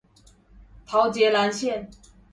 [0.87, 1.87] 桃捷藍線